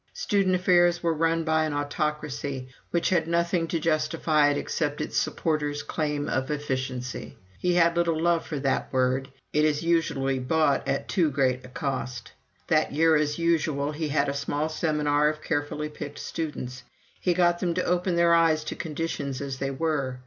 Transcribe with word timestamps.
Student 0.13 0.55
affairs 0.55 1.03
were 1.03 1.13
run 1.13 1.43
by 1.43 1.63
an 1.63 1.75
autocracy 1.75 2.69
which 2.89 3.09
had 3.11 3.27
nothing 3.27 3.67
to 3.67 3.79
justify 3.79 4.49
it 4.49 4.57
except 4.57 4.99
its 4.99 5.15
supporters' 5.15 5.83
claim 5.83 6.27
of 6.27 6.49
"efficiency." 6.49 7.37
He 7.59 7.75
had 7.75 7.95
little 7.95 8.19
love 8.19 8.43
for 8.43 8.57
that 8.61 8.91
word 8.91 9.27
it 9.53 9.63
is 9.63 9.83
usually 9.83 10.39
bought 10.39 10.87
at 10.87 11.07
too 11.07 11.29
great 11.29 11.63
a 11.63 11.69
cost. 11.69 12.31
That 12.65 12.91
year, 12.93 13.15
as 13.15 13.37
usual, 13.37 13.91
he 13.91 14.07
had 14.07 14.27
a 14.27 14.33
small 14.33 14.69
seminar 14.69 15.29
of 15.29 15.43
carefully 15.43 15.87
picked 15.89 16.17
students. 16.17 16.81
He 17.19 17.35
got 17.35 17.59
them 17.59 17.75
to 17.75 17.85
open 17.85 18.15
their 18.15 18.33
eyes 18.33 18.63
to 18.63 18.75
conditions 18.75 19.39
as 19.39 19.59
they 19.59 19.69
were. 19.69 20.19